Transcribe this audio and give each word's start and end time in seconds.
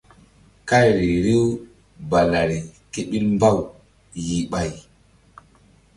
Kayri 0.69 1.11
riw 1.25 1.45
balari 2.09 2.57
ké 2.91 2.99
ɓil 3.09 3.25
mbaw 3.35 3.57
yih 4.25 4.45
ɓay. 4.51 4.71